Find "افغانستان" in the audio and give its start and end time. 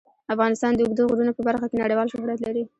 0.33-0.71